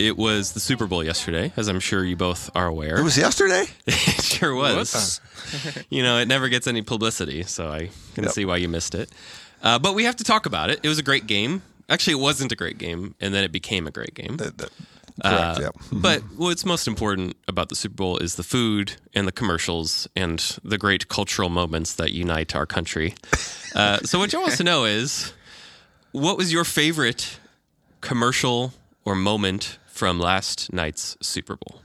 [0.00, 2.98] it was the Super Bowl yesterday, as I'm sure you both are aware.
[2.98, 3.66] It was yesterday.
[3.86, 5.20] it sure was.
[5.88, 8.32] you know, it never gets any publicity, so I can Yep.
[8.32, 9.08] see why you missed it.
[9.62, 10.80] Uh, but we have to talk about it.
[10.82, 11.62] It was a great game.
[11.88, 14.36] Actually, it wasn't a great game, and then it became a great game.
[14.38, 14.70] That- that-
[15.22, 15.60] Uh, correct.
[15.60, 15.88] yeah.
[16.00, 20.40] But what's most important about the Super Bowl is the food and the commercials and
[20.64, 23.14] the great cultural moments that unite our country.
[23.76, 25.32] Uh, so, what Joe wants to know is
[26.14, 27.38] what was your favorite
[28.00, 28.72] commercial
[29.04, 31.80] or moment from last night's Super Bowl?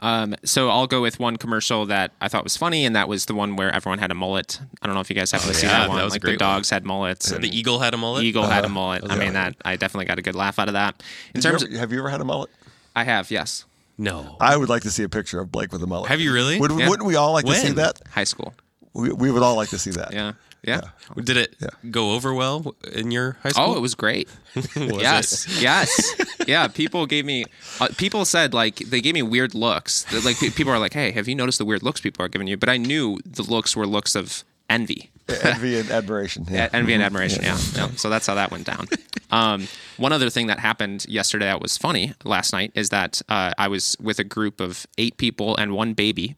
[0.00, 3.24] Um, so I'll go with one commercial that I thought was funny, and that was
[3.26, 4.60] the one where everyone had a mullet.
[4.82, 5.96] I don't know if you guys have to see Oh, yeah, that one.
[5.98, 6.56] that was a like great the one.
[6.56, 7.30] dogs had mullets.
[7.30, 8.24] and The eagle had a mullet.
[8.24, 9.04] Eagle had a mullet.
[9.08, 11.02] I mean, that I definitely got a good laugh out of that.
[11.34, 12.50] In Did you terms, ever- of, have you ever had a mullet?
[12.94, 13.64] I have yes,
[13.96, 14.36] No.
[14.40, 16.08] I would like to see a picture of Blake with a mullet.
[16.10, 16.58] Have you really?
[16.60, 16.88] Would, Yeah.
[16.88, 18.00] Wouldn't we all like to see that?
[18.10, 18.52] high school.
[18.92, 20.12] We, we would all like to see that.
[20.12, 20.32] Yeah,
[20.66, 20.80] yeah.
[21.22, 21.56] Did it
[21.90, 23.64] go over well in your high school?
[23.64, 24.28] Oh, it was great.
[24.76, 26.14] yes, yes,
[26.46, 26.68] yeah.
[26.68, 27.44] People gave me.
[27.80, 30.06] Uh, people said like they gave me weird looks.
[30.24, 32.56] Like people are like, "Hey, have you noticed the weird looks people are giving you?"
[32.56, 35.10] But I knew the looks were looks of envy.
[35.42, 36.46] Envy and admiration.
[36.50, 36.68] Yeah.
[36.72, 37.42] envy and admiration.
[37.42, 37.58] Yeah.
[37.74, 37.88] yeah.
[37.96, 38.86] So that's how that went down.
[39.30, 43.52] Um, one other thing that happened yesterday that was funny last night is that uh,
[43.58, 46.36] I was with a group of eight people and one baby,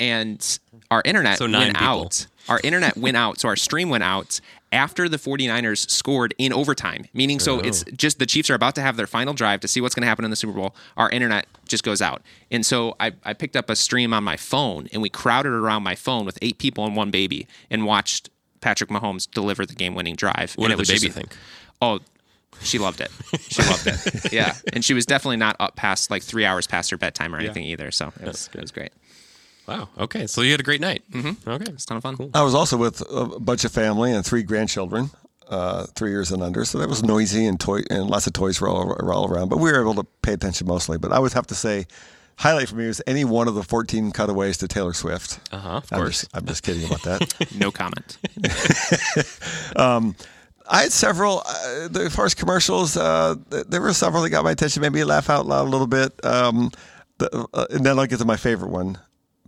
[0.00, 0.58] and
[0.90, 1.86] our internet So went people.
[1.86, 2.26] out.
[2.48, 7.06] Our internet went out, so our stream went out after the 49ers scored in overtime.
[7.14, 7.92] Meaning, so it's oh.
[7.96, 10.08] just the Chiefs are about to have their final drive to see what's going to
[10.08, 10.74] happen in the Super Bowl.
[10.96, 12.22] Our internet just goes out.
[12.50, 15.84] And so I, I picked up a stream on my phone and we crowded around
[15.84, 18.28] my phone with eight people and one baby and watched
[18.60, 20.52] Patrick Mahomes deliver the game winning drive.
[20.56, 21.36] What And did it the was baby just- think?
[21.80, 22.00] Oh,
[22.60, 23.10] she loved it.
[23.48, 24.32] She loved it.
[24.32, 24.54] Yeah.
[24.72, 27.64] And she was definitely not up past like three hours past her bedtime or anything
[27.64, 27.90] either.
[27.90, 28.92] So it was, it was great.
[29.66, 29.88] Wow.
[29.98, 30.26] Okay.
[30.26, 31.02] So you had a great night.
[31.10, 31.48] Mm-hmm.
[31.48, 31.72] Okay.
[31.72, 32.30] It's kind of fun.
[32.34, 35.10] I was also with a bunch of family and three grandchildren,
[35.48, 36.64] uh, three years and under.
[36.64, 39.48] So that was noisy and toy and lots of toys were all, were all around.
[39.48, 40.98] But we were able to pay attention mostly.
[40.98, 41.86] But I would have to say,
[42.36, 45.40] highlight for me was any one of the 14 cutaways to Taylor Swift.
[45.52, 45.68] Uh huh.
[45.76, 46.20] Of I'm course.
[46.22, 47.34] just, I'm just kidding about that.
[47.58, 48.18] No comment.
[49.76, 50.14] um,
[50.68, 51.42] I had several.
[51.46, 55.28] Uh, the first commercials, uh, there were several that got my attention, made me laugh
[55.30, 56.12] out loud a little bit.
[56.24, 56.70] Um,
[57.18, 58.98] the, uh, and then I'll get to my favorite one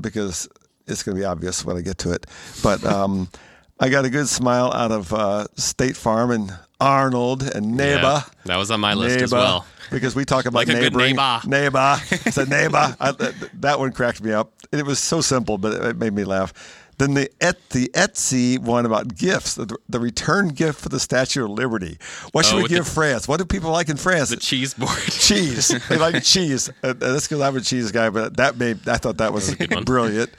[0.00, 0.48] because
[0.87, 2.26] it's going to be obvious when I get to it.
[2.62, 3.28] But um,
[3.80, 8.02] I got a good smile out of uh, State Farm and Arnold and Neba.
[8.02, 9.66] Yeah, that was on my list as well.
[9.90, 11.16] Because we talk about Like a good neighboring.
[11.16, 11.40] neighbor.
[11.46, 11.96] Neighbor.
[12.26, 12.96] It's a neighbor.
[13.00, 13.12] I,
[13.61, 14.52] that one cracked me up.
[14.72, 16.52] It was so simple, but it made me laugh.
[16.98, 21.44] Then the et, the Etsy one about gifts, the, the return gift for the Statue
[21.44, 21.98] of Liberty.
[22.32, 23.28] What should Oh, we give the- France?
[23.28, 24.30] What do people like in France?
[24.30, 24.96] The cheese board.
[25.11, 25.68] cheese.
[25.88, 26.70] They like cheese.
[26.82, 29.54] Uh, that's because I'm a cheese guy, but that made I thought that was
[29.85, 30.30] brilliant.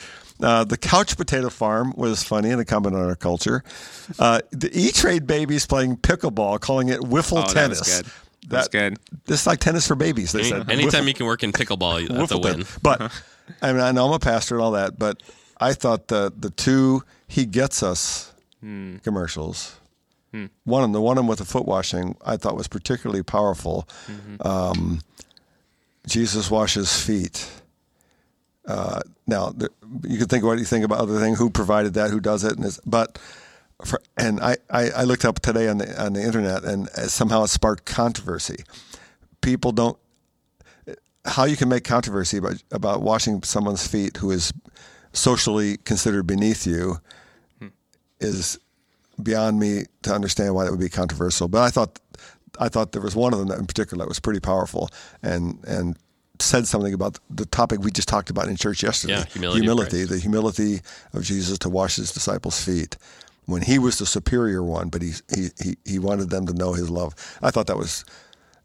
[0.41, 3.63] Uh, the couch potato farm was funny and a comment on our culture.
[4.19, 8.01] Uh, the E Trade babies playing pickleball, calling it wiffle Oh, tennis.
[8.49, 8.97] That was good.
[9.25, 10.31] This is like tennis for babies.
[10.31, 10.69] They Any, said.
[10.71, 12.65] anytime Wiffle- you can work in pickleball, that's a win.
[12.81, 13.11] But
[13.61, 15.21] I mean, I know I'm a pastor and all that, but
[15.59, 18.97] I thought that the two he gets us Hmm.
[18.97, 19.75] commercials.
[20.65, 23.23] One of them, the one of them with the foot washing, I thought was particularly
[23.23, 23.87] powerful.
[24.07, 24.47] Mm-hmm.
[24.47, 25.01] Um,
[26.05, 27.49] Jesus washes feet.
[28.67, 29.69] Uh, now the,
[30.03, 31.39] you can think what you think about other things.
[31.39, 32.11] Who provided that?
[32.11, 32.57] Who does it?
[32.57, 33.17] And but
[33.83, 37.07] for, and I, I, I looked up today on the on the internet, and uh,
[37.07, 38.63] somehow it sparked controversy.
[39.41, 39.97] People don't
[41.25, 44.53] how you can make controversy about about washing someone's feet who is
[45.17, 46.99] socially considered beneath you
[48.19, 48.59] is
[49.21, 51.47] beyond me to understand why that would be controversial.
[51.47, 51.99] But I thought
[52.59, 54.89] I thought there was one of them that in particular that was pretty powerful
[55.21, 55.97] and and
[56.39, 59.13] said something about the topic we just talked about in church yesterday.
[59.13, 60.81] Yeah, humility humility the humility
[61.13, 62.97] of Jesus to wash his disciples' feet
[63.45, 66.89] when he was the superior one, but he he, he wanted them to know his
[66.89, 67.15] love.
[67.41, 68.05] I thought that was.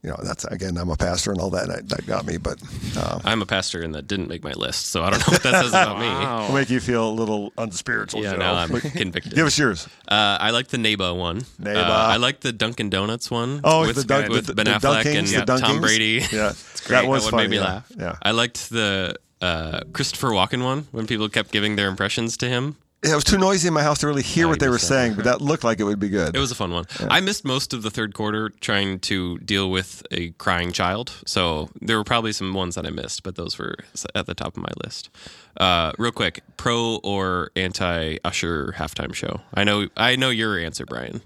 [0.02, 0.76] You know, that's again.
[0.78, 1.68] I'm a pastor and all that.
[1.68, 2.60] And that, that got me, but
[2.96, 5.42] uh, I'm a pastor and that didn't make my list, so I don't know what
[5.44, 6.08] that says about me.
[6.44, 8.20] it'll make you feel a little unspiritual.
[8.20, 8.38] Yeah, Joe.
[8.38, 9.32] now I'm convicted.
[9.32, 9.86] Give us yours.
[10.08, 11.42] Uh, I like the Neba one.
[11.60, 11.78] Neighbor.
[11.78, 13.60] Uh, I like the Dunkin' Donuts one.
[13.62, 15.80] Oh, with, the dunk- with the- Ben the Affleck Dunkings, and the Tom Dunkings.
[15.80, 16.26] Brady.
[16.32, 17.02] Yeah, it's great.
[17.02, 17.62] that was one funny, made me yeah.
[17.62, 17.92] laugh.
[17.96, 18.16] Yeah.
[18.22, 22.76] I liked the uh, Christopher Walken one when people kept giving their impressions to him.
[23.02, 25.14] It was too noisy in my house to really hear what they were missed saying,
[25.14, 26.36] but that looked like it would be good.
[26.36, 26.84] It was a fun one.
[27.00, 31.68] I missed most of the third quarter trying to deal with a crying child, so
[31.80, 33.74] there were probably some ones that I missed, but those were
[34.14, 35.10] at the top of my list.
[35.56, 39.40] Uh, real quick, pro or anti Usher halftime show?
[39.52, 41.22] I know, I know your answer, Brian.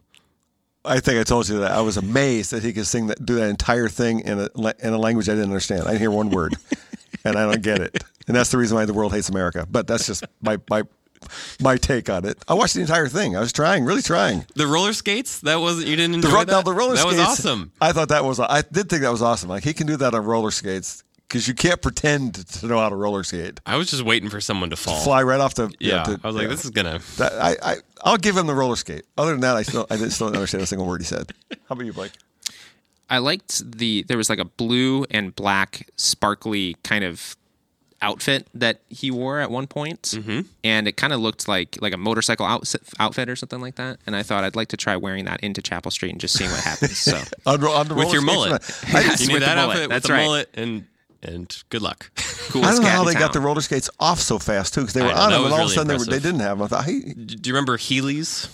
[0.87, 3.35] I think I told you that I was amazed that he could sing that, do
[3.35, 5.83] that entire thing in a in a language I didn't understand.
[5.83, 6.57] I didn't hear one word,
[7.25, 8.03] and I don't get it.
[8.27, 9.67] And that's the reason why the world hates America.
[9.69, 10.85] But that's just my my
[11.61, 12.39] my take on it.
[12.49, 13.37] I watched the entire thing.
[13.37, 14.45] I was trying, really trying.
[14.55, 15.41] The roller skates?
[15.41, 16.53] That wasn't you didn't The, enjoy ro- that?
[16.53, 17.17] now, the roller that skates.
[17.17, 17.73] was awesome.
[17.81, 18.41] I thought that was.
[18.41, 19.49] I did think that was awesome.
[19.49, 22.89] Like he can do that on roller skates because you can't pretend to know how
[22.89, 23.61] to roller skate.
[23.67, 25.01] I was just waiting for someone to fall.
[25.01, 25.73] Fly right off the.
[25.81, 26.49] Yeah, to- I was like, yeah.
[26.49, 27.01] this is gonna.
[27.19, 29.05] That, I, I I'll give him the roller skate.
[29.19, 31.33] Other than that, I still I didn't, still don't understand a single word he said.
[31.51, 32.13] How about you, Blake?
[33.09, 37.37] I liked the there was like a blue and black sparkly kind of
[38.03, 40.41] outfit that he wore at one point, mm-hmm.
[40.65, 43.99] and it kind of looked like like a motorcycle outfit, outfit or something like that.
[44.07, 46.51] And I thought I'd like to try wearing that into Chapel Street and just seeing
[46.51, 46.99] what happens.
[46.99, 48.51] So On, ro- on With your mullet.
[48.51, 48.61] man.
[48.95, 49.77] I, Yes, You need with the that mullet.
[49.77, 50.25] outfit That's with the right.
[50.25, 50.87] mullet and
[51.23, 52.11] and good luck.
[52.15, 54.83] coolest I don't know how in they got the roller skates off so fast too,
[54.83, 56.05] because they I were know, on them, and was all of a sudden they, were,
[56.05, 56.65] they didn't have them.
[56.65, 58.49] I thought, hey, Do you remember Heelys?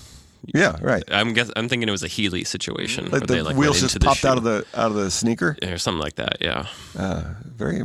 [0.55, 1.03] yeah, right.
[1.11, 4.01] I'm guess I'm thinking it was a Heely situation Like the they like wheels just
[4.01, 5.57] popped the out of the out of the sneaker.
[5.63, 6.39] or something like that.
[6.41, 6.67] Yeah,
[7.45, 7.83] Very,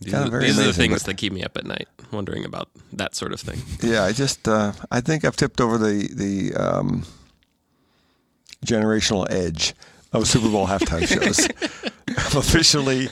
[0.00, 2.68] these, are- these are the things but- that keep me up at night, wondering about
[2.92, 3.62] that sort of thing.
[3.82, 7.04] Yeah, I just uh, I think I've tipped over the the um,
[8.64, 9.74] generational edge
[10.12, 11.48] of Super Bowl halftime shows.
[12.08, 13.08] I'm officially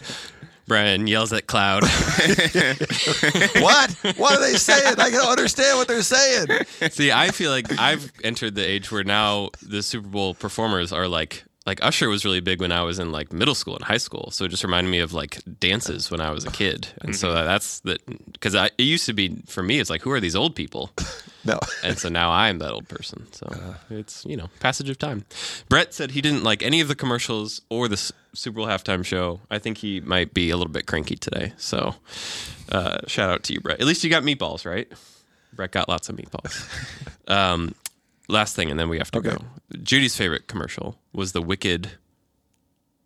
[0.69, 1.83] Brian yells at Cloud.
[3.61, 3.91] what?
[4.17, 4.95] What are they saying?
[4.99, 6.47] I don't understand what they're saying.
[6.91, 11.09] See, I feel like I've entered the age where now the Super Bowl performers are
[11.09, 13.99] like like Usher was really big when I was in like middle school and high
[13.99, 14.31] school.
[14.31, 16.89] So it just reminded me of like dances when I was a kid.
[17.03, 18.01] And so that's that
[18.33, 19.79] because it used to be for me.
[19.79, 20.91] It's like who are these old people?
[21.45, 21.59] No.
[21.83, 23.27] And so now I'm that old person.
[23.33, 25.25] So it's, you know, passage of time.
[25.69, 29.05] Brett said he didn't like any of the commercials or the S- Super Bowl halftime
[29.05, 29.41] show.
[29.51, 31.53] I think he might be a little bit cranky today.
[31.57, 31.97] So
[32.71, 33.81] uh, shout out to you, Brett.
[33.81, 34.87] At least you got meatballs, right?
[35.53, 36.69] Brett got lots of meatballs.
[37.29, 37.75] um,
[38.29, 39.31] last thing, and then we have to Okay.
[39.31, 39.39] go.
[39.83, 41.93] Judy's favorite commercial was the Wicked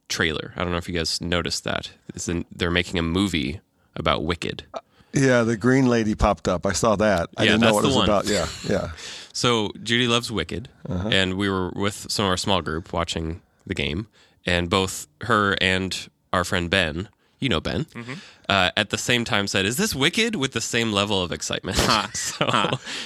[0.08, 0.52] trailer.
[0.56, 1.90] I don't know if you guys noticed that.
[2.28, 3.60] In, they're making a movie
[3.94, 4.64] about Wicked.
[5.12, 6.66] Yeah, the green lady popped up.
[6.66, 7.28] I saw that.
[7.36, 8.04] I Yeah, didn't know what it was one.
[8.08, 8.26] about.
[8.26, 8.90] Yeah, yeah.
[9.32, 11.10] So Judy loves Wicked, Uh-huh.
[11.12, 14.06] and we were with some of our small group watching the game,
[14.46, 18.14] and both her and our friend Ben, you know Ben, Mm-hmm.
[18.49, 21.76] uh, at the same time said, "Is this Wicked?" with the same level of excitement.
[22.14, 22.47] so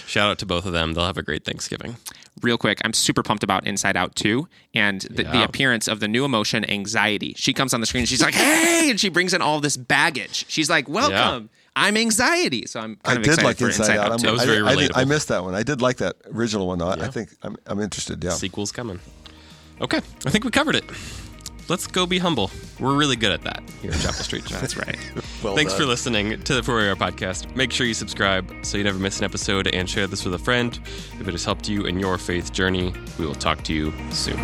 [0.06, 0.94] shout out to both of them.
[0.94, 1.96] They'll have a great Thanksgiving.
[2.42, 6.08] real quick, I'm super pumped about Inside Out 2 and the, the appearance of the
[6.08, 7.34] new emotion, anxiety.
[7.36, 9.76] She comes on the screen and she's like, hey, and she brings in all this
[9.76, 10.46] baggage.
[10.48, 11.50] She's like, welcome.
[11.76, 12.66] I'm anxiety.
[12.66, 14.06] So I'm I kind of did like for Inside, Inside, Out.
[14.06, 14.26] Out I'm, 2.
[14.26, 15.08] That was I, very did- I, did- I relatable.
[15.08, 15.54] missed that one.
[15.54, 16.78] I did like that original one.
[16.78, 16.88] though.
[16.88, 18.22] I think I'm, I'm interested.
[18.24, 18.30] Yeah.
[18.30, 19.00] Sequel's coming.
[19.80, 20.84] Okay, I think we covered it.
[21.70, 22.50] Let's go be humble.
[22.80, 24.44] We're really good at that here at Chapel Street.
[24.46, 24.98] That's right.
[25.42, 25.80] Well Thanks done.
[25.80, 27.56] for listening to the For Our podcast.
[27.56, 30.38] Make sure you subscribe so you never miss an episode and share this with a
[30.38, 30.78] friend.
[31.18, 34.38] If it has helped you in your faith journey, we will talk to you soon.